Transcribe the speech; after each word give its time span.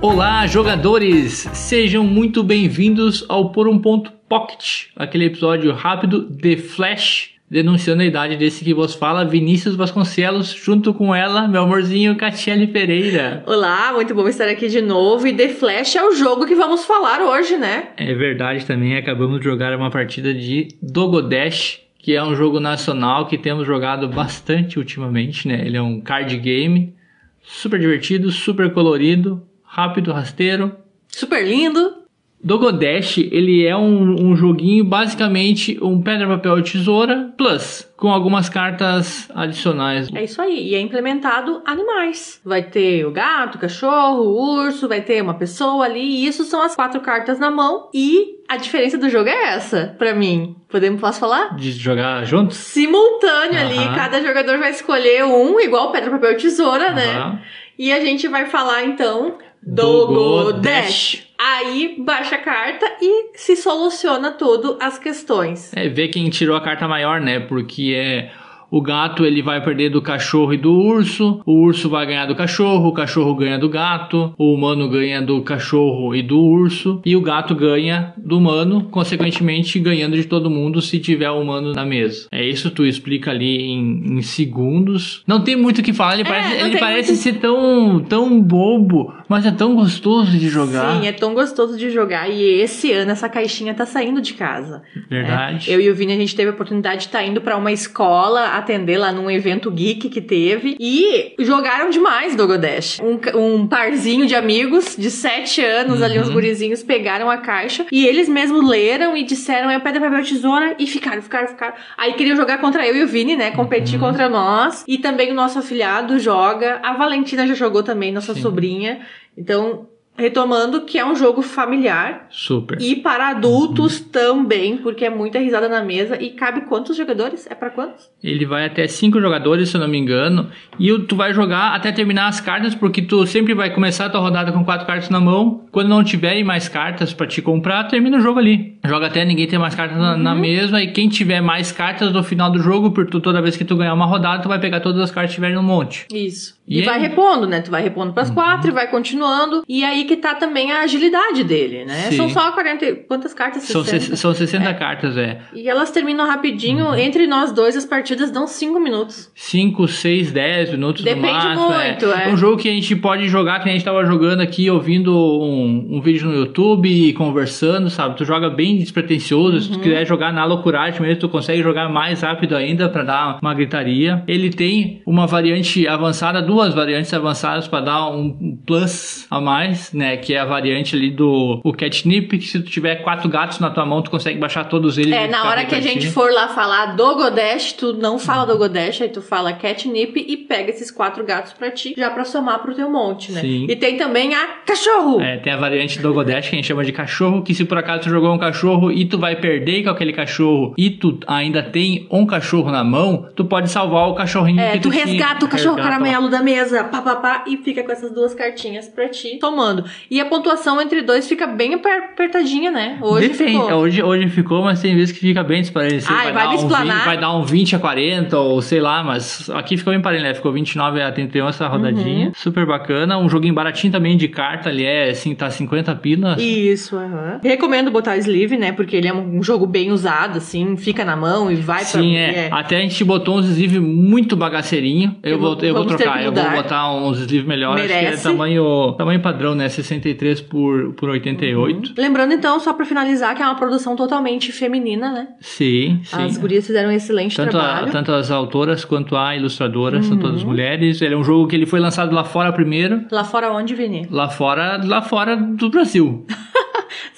Olá, 0.00 0.46
jogadores! 0.46 1.48
Sejam 1.54 2.04
muito 2.04 2.42
bem-vindos 2.42 3.24
ao 3.28 3.50
Por 3.50 3.66
um 3.66 3.78
Ponto 3.78 4.12
Pocket, 4.28 4.88
aquele 4.94 5.24
episódio 5.24 5.72
rápido 5.72 6.28
de 6.28 6.56
Flash, 6.56 7.30
denunciando 7.50 8.02
a 8.02 8.04
idade 8.04 8.36
desse 8.36 8.62
que 8.62 8.74
vos 8.74 8.94
fala, 8.94 9.24
Vinícius 9.24 9.74
Vasconcelos, 9.74 10.52
junto 10.52 10.92
com 10.92 11.14
ela, 11.14 11.48
meu 11.48 11.62
amorzinho, 11.62 12.14
Catiele 12.14 12.66
Pereira. 12.66 13.42
Olá, 13.46 13.92
muito 13.94 14.14
bom 14.14 14.28
estar 14.28 14.48
aqui 14.48 14.68
de 14.68 14.82
novo. 14.82 15.26
E 15.26 15.32
The 15.32 15.48
Flash 15.48 15.96
é 15.96 16.04
o 16.04 16.12
jogo 16.14 16.46
que 16.46 16.54
vamos 16.54 16.84
falar 16.84 17.22
hoje, 17.22 17.56
né? 17.56 17.88
É 17.96 18.14
verdade 18.14 18.66
também, 18.66 18.96
acabamos 18.96 19.38
de 19.38 19.44
jogar 19.44 19.74
uma 19.76 19.90
partida 19.90 20.34
de 20.34 20.68
Dogodash, 20.82 21.80
que 21.98 22.14
é 22.14 22.22
um 22.22 22.36
jogo 22.36 22.60
nacional 22.60 23.26
que 23.26 23.38
temos 23.38 23.66
jogado 23.66 24.08
bastante 24.08 24.78
ultimamente, 24.78 25.48
né? 25.48 25.62
Ele 25.64 25.78
é 25.78 25.82
um 25.82 26.02
card 26.02 26.36
game, 26.36 26.94
super 27.42 27.80
divertido, 27.80 28.30
super 28.30 28.70
colorido, 28.72 29.42
rápido, 29.66 30.12
rasteiro. 30.12 30.74
Super 31.08 31.46
lindo. 31.46 32.06
Dogodash, 32.42 33.18
ele 33.18 33.66
é 33.66 33.76
um, 33.76 34.28
um 34.30 34.36
joguinho 34.36 34.84
basicamente 34.84 35.78
um 35.82 36.00
pedra, 36.00 36.28
papel 36.28 36.58
e 36.58 36.62
tesoura 36.62 37.34
plus, 37.36 37.90
com 37.96 38.08
algumas 38.08 38.48
cartas 38.48 39.28
adicionais. 39.34 40.08
É 40.14 40.22
isso 40.22 40.40
aí. 40.40 40.68
E 40.68 40.74
é 40.74 40.80
implementado 40.80 41.62
animais. 41.66 42.40
Vai 42.44 42.62
ter 42.62 43.04
o 43.04 43.10
gato, 43.10 43.56
o 43.56 43.58
cachorro, 43.58 44.22
o 44.22 44.60
urso, 44.60 44.86
vai 44.86 45.00
ter 45.00 45.20
uma 45.22 45.34
pessoa 45.34 45.84
ali. 45.84 46.00
E 46.00 46.26
isso 46.26 46.44
são 46.44 46.62
as 46.62 46.76
quatro 46.76 47.00
cartas 47.00 47.40
na 47.40 47.50
mão. 47.50 47.88
E 47.92 48.36
a 48.48 48.56
diferença 48.56 48.96
do 48.96 49.08
jogo 49.08 49.28
é 49.28 49.54
essa, 49.54 49.96
pra 49.98 50.14
mim. 50.14 50.54
Podemos, 50.68 51.00
posso 51.00 51.18
falar? 51.18 51.56
De 51.56 51.72
jogar 51.72 52.24
juntos? 52.24 52.58
Simultâneo 52.58 53.58
ali. 53.58 53.78
Aham. 53.78 53.94
Cada 53.96 54.22
jogador 54.22 54.58
vai 54.58 54.70
escolher 54.70 55.24
um, 55.24 55.58
igual 55.58 55.90
pedra, 55.90 56.10
papel 56.10 56.32
e 56.32 56.36
tesoura, 56.36 56.92
né? 56.92 57.40
E 57.78 57.92
a 57.92 58.00
gente 58.00 58.26
vai 58.28 58.46
falar 58.46 58.84
então 58.84 59.38
Dogodash. 59.62 61.26
Aí 61.38 61.96
baixa 61.98 62.36
a 62.36 62.38
carta 62.38 62.86
e 63.00 63.30
se 63.34 63.56
soluciona 63.56 64.30
tudo 64.30 64.78
as 64.80 64.98
questões. 64.98 65.72
É, 65.74 65.88
ver 65.88 66.08
quem 66.08 66.30
tirou 66.30 66.56
a 66.56 66.60
carta 66.60 66.86
maior, 66.86 67.20
né? 67.20 67.40
Porque 67.40 67.94
é. 67.94 68.30
O 68.76 68.82
gato 68.82 69.24
ele 69.24 69.40
vai 69.40 69.58
perder 69.64 69.88
do 69.88 70.02
cachorro 70.02 70.52
e 70.52 70.58
do 70.58 70.70
urso, 70.70 71.40
o 71.46 71.62
urso 71.62 71.88
vai 71.88 72.04
ganhar 72.04 72.26
do 72.26 72.34
cachorro, 72.34 72.88
o 72.90 72.92
cachorro 72.92 73.34
ganha 73.34 73.58
do 73.58 73.70
gato, 73.70 74.34
o 74.36 74.52
humano 74.52 74.86
ganha 74.86 75.22
do 75.22 75.40
cachorro 75.40 76.14
e 76.14 76.20
do 76.22 76.38
urso, 76.38 77.00
e 77.02 77.16
o 77.16 77.22
gato 77.22 77.54
ganha 77.54 78.12
do 78.18 78.36
humano, 78.36 78.82
consequentemente 78.90 79.78
ganhando 79.80 80.14
de 80.14 80.24
todo 80.24 80.50
mundo 80.50 80.82
se 80.82 80.98
tiver 80.98 81.30
o 81.30 81.40
humano 81.40 81.72
na 81.72 81.86
mesa. 81.86 82.26
É 82.30 82.44
isso 82.46 82.70
tu 82.70 82.84
explica 82.84 83.30
ali 83.30 83.62
em, 83.62 84.18
em 84.18 84.20
segundos. 84.20 85.22
Não 85.26 85.40
tem 85.40 85.56
muito 85.56 85.78
o 85.78 85.82
que 85.82 85.94
falar, 85.94 86.12
ele 86.18 86.22
É, 86.22 86.26
parece, 86.26 86.54
ele 86.66 86.78
parece 86.78 87.08
muito- 87.12 87.22
ser 87.22 87.32
tão, 87.40 88.00
tão 88.06 88.42
bobo, 88.42 89.10
mas 89.28 89.44
é 89.46 89.50
tão 89.50 89.74
gostoso 89.74 90.32
de 90.38 90.48
jogar. 90.48 91.00
Sim, 91.00 91.06
é 91.08 91.12
tão 91.12 91.34
gostoso 91.34 91.76
de 91.76 91.90
jogar. 91.90 92.28
E 92.30 92.42
esse 92.60 92.92
ano 92.92 93.10
essa 93.10 93.28
caixinha 93.28 93.74
tá 93.74 93.84
saindo 93.86 94.20
de 94.20 94.34
casa. 94.34 94.82
Verdade. 95.08 95.70
É, 95.70 95.74
Eu 95.74 95.80
e 95.80 95.90
o 95.90 95.94
Vini, 95.94 96.12
a 96.12 96.16
gente 96.16 96.34
teve 96.36 96.50
a 96.50 96.52
oportunidade 96.52 97.00
de 97.00 97.06
estar 97.06 97.22
indo 97.24 97.40
pra 97.40 97.56
uma 97.56 97.72
escola 97.72 98.48
atender 98.56 98.98
lá 98.98 99.12
num 99.12 99.30
evento 99.30 99.70
geek 99.70 100.08
que 100.08 100.20
teve. 100.20 100.76
E 100.80 101.34
jogaram 101.40 101.90
demais 101.90 102.34
Dogodash. 102.36 103.00
Um, 103.00 103.18
um 103.38 103.66
parzinho 103.66 104.26
de 104.26 104.34
amigos 104.34 104.96
de 104.96 105.10
sete 105.10 105.62
anos 105.64 106.02
ali, 106.02 106.18
uns 106.18 106.28
Uhum. 106.28 106.34
gurizinhos, 106.34 106.82
pegaram 106.82 107.30
a 107.30 107.38
caixa 107.38 107.86
e 107.92 108.06
eles 108.06 108.28
mesmos 108.28 108.66
leram 108.68 109.16
e 109.16 109.22
disseram 109.24 109.70
é 109.70 109.78
pedra, 109.78 110.00
papel, 110.00 110.22
tesoura 110.24 110.76
e 110.78 110.86
ficaram, 110.86 111.22
ficaram, 111.22 111.48
ficaram. 111.48 111.74
Aí 111.96 112.12
queriam 112.14 112.36
jogar 112.36 112.58
contra 112.58 112.86
eu 112.86 112.96
e 112.96 113.02
o 113.02 113.06
Vini, 113.06 113.36
né? 113.36 113.50
Competir 113.50 113.94
Uhum. 114.00 114.06
contra 114.08 114.28
nós. 114.28 114.84
E 114.86 114.98
também 114.98 115.30
o 115.30 115.34
nosso 115.34 115.58
afilhado 115.58 116.18
joga. 116.18 116.78
A 116.82 116.92
Valentina 116.94 117.46
já 117.46 117.54
jogou 117.54 117.82
também, 117.82 118.12
nossa 118.12 118.34
Sim. 118.34 118.40
sobrinha. 118.42 119.00
Então, 119.36 119.86
retomando 120.18 120.80
que 120.86 120.98
é 120.98 121.04
um 121.04 121.14
jogo 121.14 121.42
familiar. 121.42 122.26
Super. 122.30 122.80
E 122.80 122.96
para 122.96 123.28
adultos 123.28 124.00
também, 124.00 124.78
porque 124.78 125.04
é 125.04 125.10
muita 125.10 125.38
risada 125.38 125.68
na 125.68 125.82
mesa. 125.84 126.16
E 126.20 126.30
cabe 126.30 126.62
quantos 126.62 126.96
jogadores? 126.96 127.46
É 127.50 127.54
para 127.54 127.68
quantos? 127.68 128.10
Ele 128.24 128.46
vai 128.46 128.64
até 128.64 128.88
cinco 128.88 129.20
jogadores, 129.20 129.68
se 129.68 129.76
eu 129.76 129.80
não 129.82 129.88
me 129.88 129.98
engano. 129.98 130.48
E 130.80 130.98
tu 131.00 131.14
vai 131.16 131.34
jogar 131.34 131.74
até 131.74 131.92
terminar 131.92 132.28
as 132.28 132.40
cartas, 132.40 132.74
porque 132.74 133.02
tu 133.02 133.26
sempre 133.26 133.52
vai 133.52 133.74
começar 133.74 134.06
a 134.06 134.08
tua 134.08 134.20
rodada 134.22 134.50
com 134.52 134.64
quatro 134.64 134.86
cartas 134.86 135.10
na 135.10 135.20
mão. 135.20 135.66
Quando 135.70 135.88
não 135.88 136.02
tiverem 136.02 136.42
mais 136.42 136.66
cartas 136.66 137.12
pra 137.12 137.26
te 137.26 137.42
comprar, 137.42 137.84
termina 137.84 138.16
o 138.16 138.20
jogo 138.20 138.38
ali. 138.38 138.78
Joga 138.86 139.08
até 139.08 139.22
ninguém 139.22 139.46
ter 139.46 139.58
mais 139.58 139.74
cartas 139.74 139.98
na, 139.98 140.12
Uhum. 140.14 140.18
na 140.22 140.34
mesa. 140.34 140.82
E 140.82 140.92
quem 140.92 141.10
tiver 141.10 141.42
mais 141.42 141.70
cartas 141.70 142.10
no 142.10 142.22
final 142.22 142.50
do 142.50 142.58
jogo, 142.58 142.90
por 142.90 143.06
tu, 143.06 143.20
toda 143.20 143.42
vez 143.42 143.54
que 143.54 143.66
tu 143.66 143.76
ganhar 143.76 143.92
uma 143.92 144.06
rodada, 144.06 144.42
tu 144.42 144.48
vai 144.48 144.58
pegar 144.58 144.80
todas 144.80 145.02
as 145.02 145.10
cartas 145.10 145.30
que 145.32 145.34
tiverem 145.34 145.56
no 145.56 145.62
monte. 145.62 146.06
Isso. 146.10 146.55
E 146.68 146.80
E, 146.80 146.82
vai 146.82 146.98
repondo, 147.00 147.46
né? 147.46 147.60
Tu 147.60 147.70
vai 147.70 147.82
repondo 147.82 148.12
pras 148.12 148.30
quatro 148.30 148.70
e 148.70 148.72
vai 148.74 148.88
continuando. 148.90 149.62
E 149.68 149.84
aí 149.84 150.04
que 150.04 150.16
tá 150.16 150.34
também 150.34 150.72
a 150.72 150.80
agilidade 150.82 151.44
dele, 151.44 151.84
né? 151.84 151.94
Sim. 152.10 152.16
São 152.16 152.28
só 152.28 152.52
40. 152.52 152.84
e- 152.84 152.94
Quantas 152.96 153.32
cartas? 153.32 153.62
São, 153.64 153.84
60. 153.84 154.04
se- 154.04 154.16
são 154.16 154.34
60 154.34 154.74
cartas, 154.74 155.16
é. 155.16 155.38
E 155.54 155.68
elas 155.68 155.90
terminam 155.90 156.26
rapidinho. 156.26 156.86
Uhum. 156.86 156.94
Entre 156.96 157.26
nós 157.26 157.52
dois, 157.52 157.76
as 157.76 157.84
partidas 157.84 158.30
dão 158.30 158.46
5 158.46 158.80
minutos. 158.80 159.30
5, 159.34 159.86
6, 159.86 160.32
10 160.32 160.70
minutos 160.72 161.02
Depende 161.04 161.26
máximo. 161.32 161.68
muito, 161.70 162.06
é. 162.06 162.28
um 162.28 162.36
jogo 162.36 162.56
que 162.60 162.68
a 162.68 162.72
gente 162.72 162.96
pode 162.96 163.28
jogar, 163.28 163.60
que 163.62 163.68
a 163.68 163.72
gente 163.72 163.84
tava 163.84 164.04
jogando 164.04 164.40
aqui, 164.40 164.68
ouvindo 164.70 165.14
um, 165.16 165.96
um 165.96 166.00
vídeo 166.00 166.26
no 166.28 166.34
YouTube 166.34 166.88
e 166.88 167.12
conversando, 167.12 167.88
sabe? 167.90 168.16
Tu 168.16 168.24
joga 168.24 168.50
bem 168.50 168.76
despretensioso. 168.78 169.60
Se 169.60 169.70
tu 169.70 169.78
quiser 169.78 170.04
jogar 170.06 170.32
na 170.32 170.44
loucuragem 170.44 171.00
mesmo, 171.00 171.20
tu 171.20 171.28
consegue 171.28 171.62
jogar 171.62 171.88
mais 171.88 172.22
rápido 172.22 172.56
ainda 172.56 172.88
pra 172.88 173.02
dar 173.02 173.38
uma 173.40 173.54
gritaria. 173.54 174.22
Ele 174.26 174.50
tem 174.50 175.00
uma 175.06 175.26
variante 175.26 175.86
avançada, 175.86 176.42
duas 176.56 176.72
variantes 176.72 177.12
avançadas 177.12 177.68
pra 177.68 177.80
dar 177.82 178.08
um 178.08 178.56
plus 178.66 179.26
a 179.30 179.38
mais, 179.40 179.92
né? 179.92 180.16
Que 180.16 180.32
é 180.34 180.38
a 180.40 180.44
variante 180.46 180.96
ali 180.96 181.10
do 181.10 181.60
o 181.62 181.72
catnip, 181.74 182.38
que 182.38 182.46
se 182.46 182.60
tu 182.60 182.70
tiver 182.70 182.96
quatro 182.96 183.28
gatos 183.28 183.58
na 183.60 183.68
tua 183.68 183.84
mão, 183.84 184.00
tu 184.00 184.10
consegue 184.10 184.38
baixar 184.38 184.64
todos 184.64 184.96
eles. 184.96 185.12
É, 185.12 185.28
na 185.28 185.44
hora 185.50 185.66
que 185.66 185.74
a 185.74 185.80
gente 185.82 186.08
for 186.10 186.32
lá 186.32 186.48
falar 186.48 186.96
Dogodash, 186.96 187.72
tu 187.74 187.92
não 187.92 188.18
fala 188.18 188.46
Dogodash, 188.46 189.02
aí 189.02 189.08
tu 189.10 189.20
fala 189.20 189.52
Catnip 189.52 190.16
e 190.16 190.34
pega 190.38 190.70
esses 190.70 190.90
quatro 190.90 191.24
gatos 191.26 191.52
pra 191.52 191.70
ti, 191.70 191.92
já 191.96 192.08
pra 192.08 192.24
somar 192.24 192.60
pro 192.60 192.74
teu 192.74 192.90
monte, 192.90 193.32
né? 193.32 193.42
Sim. 193.42 193.66
E 193.68 193.76
tem 193.76 193.98
também 193.98 194.34
a 194.34 194.46
cachorro. 194.66 195.20
É, 195.20 195.36
tem 195.36 195.52
a 195.52 195.56
variante 195.58 196.00
do 196.00 196.14
Godash 196.14 196.48
que 196.48 196.54
a 196.54 196.58
gente 196.58 196.66
chama 196.68 196.84
de 196.86 196.92
cachorro, 196.92 197.42
que 197.42 197.54
se 197.54 197.66
por 197.66 197.76
acaso 197.76 198.04
tu 198.04 198.08
jogou 198.08 198.32
um 198.32 198.38
cachorro 198.38 198.90
e 198.90 199.04
tu 199.04 199.18
vai 199.18 199.36
perder 199.36 199.84
com 199.84 199.90
aquele 199.90 200.14
cachorro 200.14 200.72
e 200.78 200.88
tu 200.88 201.20
ainda 201.26 201.62
tem 201.62 202.06
um 202.10 202.24
cachorro 202.24 202.70
na 202.70 202.82
mão, 202.82 203.28
tu 203.36 203.44
pode 203.44 203.70
salvar 203.70 204.08
o 204.08 204.14
cachorrinho 204.14 204.60
É, 204.60 204.72
que 204.72 204.78
tu 204.80 204.90
tinha. 204.90 205.04
resgata 205.04 205.44
o 205.44 205.48
cachorro 205.48 205.76
caramelo 205.76 206.30
da 206.30 206.42
mesa, 206.46 206.84
pá, 206.84 207.02
pá, 207.02 207.16
pá, 207.16 207.44
e 207.48 207.56
fica 207.56 207.82
com 207.82 207.90
essas 207.90 208.12
duas 208.12 208.32
cartinhas 208.34 208.88
pra 208.88 209.08
ti, 209.08 209.38
tomando. 209.40 209.84
E 210.08 210.20
a 210.20 210.24
pontuação 210.26 210.80
entre 210.80 211.02
dois 211.02 211.26
fica 211.28 211.44
bem 211.46 211.74
aper- 211.74 212.10
apertadinha, 212.12 212.70
né? 212.70 212.98
Hoje 213.02 213.28
Depende, 213.30 213.52
ficou. 213.52 213.72
Hoje, 213.72 214.02
hoje 214.02 214.28
ficou, 214.28 214.62
mas 214.62 214.80
tem 214.80 214.94
vezes 214.94 215.10
que 215.12 215.18
fica 215.20 215.42
bem 215.42 215.60
disparelho. 215.62 216.00
Ai, 216.08 216.32
vai 216.32 216.44
dar 216.44 216.48
me 216.50 216.54
um 216.56 216.58
explanar? 216.60 216.96
20, 216.98 217.04
vai 217.04 217.18
dar 217.18 217.36
um 217.36 217.42
20 217.44 217.74
a 217.76 217.78
40, 217.80 218.38
ou 218.38 218.62
sei 218.62 218.80
lá, 218.80 219.02
mas 219.02 219.50
aqui 219.50 219.76
ficou 219.76 219.92
bem 219.92 220.00
parelho, 220.00 220.22
né? 220.22 220.34
Ficou 220.34 220.52
29 220.52 221.02
a 221.02 221.10
31 221.10 221.48
essa 221.48 221.66
rodadinha. 221.66 222.26
Uhum. 222.28 222.32
Super 222.36 222.64
bacana. 222.64 223.18
Um 223.18 223.28
joguinho 223.28 223.54
baratinho 223.54 223.92
também 223.92 224.16
de 224.16 224.28
carta, 224.28 224.68
ali 224.68 224.84
é 224.84 225.10
assim, 225.10 225.34
tá 225.34 225.50
50 225.50 225.94
pilas. 225.96 226.40
Isso, 226.40 226.96
aham. 226.96 227.40
Recomendo 227.42 227.90
botar 227.90 228.16
sleeve, 228.18 228.56
né? 228.56 228.70
Porque 228.72 228.94
ele 228.96 229.08
é 229.08 229.14
um 229.14 229.42
jogo 229.42 229.66
bem 229.66 229.90
usado, 229.90 230.38
assim, 230.38 230.76
fica 230.76 231.04
na 231.04 231.16
mão 231.16 231.50
e 231.50 231.56
vai 231.56 231.84
Sim, 231.84 232.12
pra. 232.14 232.20
é. 232.20 232.48
Até 232.52 232.76
a 232.76 232.80
gente 232.80 233.02
botou 233.04 233.38
uns 233.38 233.46
sleeve 233.48 233.80
muito 233.80 234.36
bagaceirinho. 234.36 235.16
Eu, 235.22 235.32
Eu 235.32 235.38
vou, 235.40 235.58
eu 235.60 235.74
vou 235.74 235.84
trocar. 235.84 236.18
Eu 236.22 236.32
vou 236.32 236.35
mudar. 236.42 236.56
botar 236.62 236.92
uns 236.94 237.18
sleeve 237.20 237.46
melhores. 237.46 237.84
Acho 237.84 237.92
que 237.92 237.98
é 237.98 238.02
Merece. 238.02 238.22
tamanho, 238.24 238.92
tamanho 238.92 239.20
padrão, 239.20 239.54
né? 239.54 239.68
63 239.68 240.40
por, 240.42 240.92
por 240.94 241.08
88. 241.10 241.94
Lembrando, 241.96 242.32
então, 242.34 242.58
só 242.60 242.72
pra 242.72 242.84
finalizar, 242.86 243.34
que 243.34 243.42
é 243.42 243.44
uma 243.46 243.54
produção 243.56 243.96
totalmente 243.96 244.52
feminina, 244.52 245.12
né? 245.12 245.28
Sim, 245.40 246.00
sim. 246.04 246.22
As 246.22 246.36
gurias 246.36 246.66
fizeram 246.66 246.88
um 246.90 246.92
excelente 246.92 247.36
Tanto, 247.36 247.56
a- 247.56 247.60
trabalho. 247.62 247.92
tanto 247.92 248.12
as 248.12 248.30
autoras 248.30 248.84
quanto 248.84 249.16
a 249.16 249.36
ilustradora 249.36 250.02
são 250.02 250.16
todas 250.18 250.42
Uhum. 250.42 250.48
mulheres. 250.48 251.00
Ele 251.02 251.14
é 251.14 251.16
um 251.16 251.24
jogo 251.24 251.46
que 251.48 251.56
ele 251.56 251.66
foi 251.66 251.80
lançado 251.80 252.14
lá 252.14 252.24
fora 252.24 252.52
primeiro. 252.52 253.04
Lá 253.10 253.24
fora 253.24 253.52
onde, 253.52 253.74
Vini? 253.74 254.06
Lá 254.10 254.28
fora, 254.28 254.80
lá 254.84 255.02
fora 255.02 255.36
do 255.36 255.68
Brasil. 255.70 256.26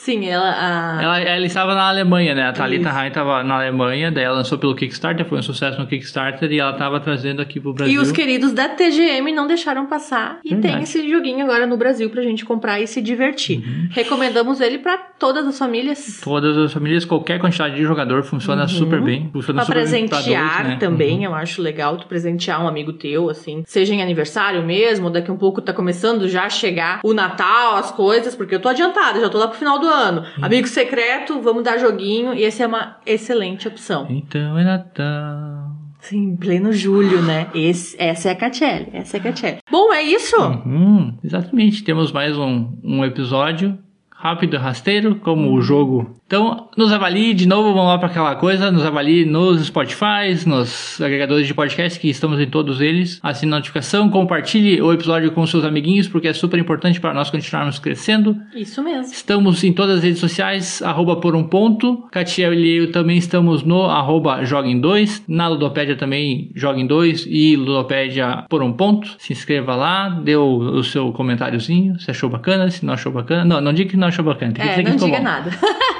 Sim, 0.09 0.27
ela. 0.27 0.49
a- 0.51 1.03
Ela, 1.03 1.21
ela 1.21 1.45
estava 1.47 1.75
na 1.75 1.87
Alemanha, 1.89 2.35
né? 2.35 2.45
A 2.49 2.53
Thalita. 2.53 2.89
Rain 2.89 3.09
estava 3.09 3.43
na 3.45 3.57
Alemanha, 3.57 4.11
daí 4.11 4.25
ela 4.25 4.37
lançou 4.37 4.57
pelo 4.57 4.75
Kickstarter, 4.75 5.27
foi 5.27 5.39
um 5.39 5.43
sucesso 5.43 5.79
no 5.79 5.87
Kickstarter 5.87 6.51
e 6.51 6.59
ela 6.59 6.71
estava 6.73 6.99
trazendo 6.99 7.43
aqui 7.43 7.61
pro 7.61 7.75
Brasil. 7.75 7.95
E 7.95 7.99
os 7.99 8.11
queridos 8.11 8.53
da 8.53 8.69
TGM 8.71 9.31
não 9.33 9.47
deixaram 9.47 9.85
passar. 9.87 10.39
E 10.43 10.51
Verdade. 10.51 10.75
tem 10.75 10.83
esse 10.83 11.07
joguinho 11.11 11.45
agora 11.45 11.67
no 11.67 11.77
Brasil 11.77 12.09
pra 12.09 12.23
gente 12.23 12.43
comprar 12.45 12.81
e 12.81 12.87
se 12.87 13.03
divertir. 13.03 13.59
Uhum. 13.59 13.89
Recomendamos 13.91 14.61
ele 14.63 14.79
pra 14.79 14.97
todas 14.97 15.47
as 15.47 15.59
famílias. 15.59 16.21
Todas 16.25 16.57
as 16.57 16.73
famílias, 16.73 17.05
qualquer 17.05 17.39
quantidade 17.39 17.75
de 17.77 17.83
jogador 17.83 18.23
funciona 18.23 18.67
super 18.67 19.03
bem. 19.03 19.29
Funciona 19.31 19.61
Uhum. 19.61 19.67
Pra 19.67 19.85
super 19.85 19.91
bem 19.93 20.09
pra 20.09 20.17
presentear 20.19 20.57
dois, 20.63 20.69
né? 20.69 20.77
também, 20.81 21.19
Uhum. 21.19 21.25
eu 21.25 21.35
acho 21.35 21.61
legal 21.61 21.97
tu 21.99 22.07
presentear 22.07 22.65
um 22.65 22.69
amigo 22.69 22.95
teu, 22.95 23.29
assim. 23.29 23.63
Seja 23.67 23.93
em 23.95 24.01
aniversário 24.03 24.63
mesmo, 24.63 25.11
daqui 25.11 25.31
um 25.31 25.37
pouco 25.37 25.61
tá 25.61 25.73
começando 25.75 26.27
já 26.29 26.45
a 26.45 26.49
chegar 26.51 27.01
o 27.05 27.13
Natal, 27.13 27.77
as 27.77 27.91
coisas, 27.91 28.35
porque 28.35 28.55
eu 28.55 28.61
tô 28.61 28.69
adiantada, 28.69 29.21
já 29.21 29.29
tô 29.29 29.37
lá 29.39 29.49
pro 29.49 29.59
final 29.59 29.79
do 29.79 29.87
ano. 29.87 29.98
Uhum. 29.99 30.45
Amigo 30.45 30.69
secreto, 30.69 31.41
vamos 31.41 31.65
dar 31.65 31.79
joguinho, 31.79 32.35
e 32.35 32.45
essa 32.45 32.65
é 32.65 32.67
uma 32.67 32.97
excelente 33.05 33.67
opção. 33.67 34.07
Então 34.09 34.59
é 34.59 34.65
Natal. 34.65 35.69
Sim, 36.01 36.37
pleno 36.37 36.73
julho, 36.73 37.21
né? 37.23 37.49
Esse, 37.55 37.97
essa 38.01 38.29
é 38.29 38.33
a 38.33 38.37
Catiele, 38.37 38.89
essa 38.93 39.17
é 39.17 39.21
a 39.21 39.23
Catiele. 39.23 39.59
Bom, 39.71 39.93
é 39.93 40.03
isso? 40.03 40.41
Uhum, 40.41 41.19
exatamente. 41.23 41.83
Temos 41.83 42.13
mais 42.13 42.37
um, 42.39 42.73
um 42.83 43.05
episódio 43.05 43.79
rápido, 44.11 44.57
rasteiro, 44.57 45.17
como 45.17 45.53
o 45.53 45.61
jogo. 45.61 46.18
Então, 46.29 46.69
nos 46.77 46.93
avalie 46.93 47.33
de 47.33 47.49
novo, 47.49 47.73
vamos 47.73 47.89
lá 47.89 47.97
para 47.97 48.09
aquela 48.09 48.37
coisa, 48.37 48.71
nos 48.71 48.85
avalie 48.85 49.25
nos 49.25 49.65
Spotify, 49.65 50.29
nos 50.47 51.01
agregadores 51.01 51.47
de 51.47 51.55
podcast, 51.55 51.99
que 51.99 52.11
estamos 52.11 52.39
em 52.39 52.45
todos 52.45 52.83
eles. 52.83 53.19
Assine 53.23 53.51
a 53.51 53.57
notificação, 53.57 54.11
compartilhe 54.11 54.79
o 54.83 54.93
episódio 54.93 55.33
com 55.33 55.47
seus 55.47 55.65
amiguinhos, 55.65 56.07
porque 56.07 56.29
é 56.29 56.35
super 56.35 56.61
importante 56.61 57.01
para 57.01 57.15
nós 57.15 57.31
continuarmos 57.31 57.79
crescendo. 57.79 58.37
Isso 58.55 58.83
mesmo. 58.83 59.11
Estamos 59.11 59.65
em 59.65 59.73
todas 59.73 59.97
as 59.97 60.05
redes 60.05 60.19
sociais, 60.19 60.83
arroba 60.83 61.17
por 61.17 61.35
um 61.35 61.45
ponto. 61.45 62.07
Catiel 62.13 62.53
e 62.53 62.77
eu 62.77 62.93
também 62.93 63.17
estamos 63.17 63.63
no 63.63 63.85
arroba 63.85 64.45
joguem 64.45 64.79
2. 64.79 65.25
Na 65.29 65.49
Ludopédia 65.49 65.97
também 65.97 66.51
joguem 66.55 66.87
2 66.87 67.25
e 67.27 67.57
Ludopédia 67.57 68.45
por 68.51 68.63
um 68.63 68.75
ponto. 68.75 69.09
Se 69.19 69.33
inscreva 69.33 69.75
lá, 69.75 70.11
dê 70.11 70.37
o, 70.37 70.59
o 70.59 70.85
seu 70.85 71.11
comentáriozinho, 71.11 71.99
se 71.99 72.11
achou 72.11 72.29
bacana, 72.29 72.71
se 72.71 72.85
não 72.85 72.93
achou 72.93 73.11
bacana. 73.11 73.47
Não, 73.47 73.63
não 73.63 73.73
diga 73.73 73.89
que 73.93 73.97
não 73.97 74.09
achou 74.09 74.23
bacana, 74.27 74.53
tem 74.53 74.63
que 74.63 74.69
É, 74.69 74.73
dizer 74.73 74.85
que 74.85 74.91
não 74.91 74.99
ficou 74.99 75.09
diga 75.09 75.19
bom. 75.21 75.25
nada. 75.25 75.51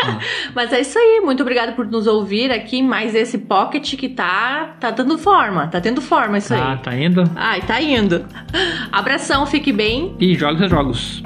Mas 0.55 0.73
é 0.73 0.81
isso 0.81 0.99
aí, 0.99 1.21
muito 1.25 1.41
obrigada 1.43 1.73
por 1.73 1.87
nos 1.87 2.07
ouvir 2.07 2.51
aqui, 2.51 2.83
mais 2.83 3.15
esse 3.15 3.39
pocket 3.39 3.95
que 3.97 4.09
tá, 4.09 4.75
tá 4.81 4.91
dando 4.91 5.17
forma, 5.19 5.67
tá 5.69 5.81
tendo 5.81 6.01
forma 6.01 6.39
isso 6.39 6.49
Tá, 6.55 6.73
aí. 6.73 6.79
tá 6.79 6.97
indo. 6.97 7.25
Ai, 7.37 7.61
tá 7.63 7.81
indo. 7.81 8.25
Abração, 8.93 9.47
fique 9.47 9.73
bem. 9.73 10.15
E 10.19 10.35
joga 10.35 10.59
seus 10.59 10.71
jogos. 10.71 11.23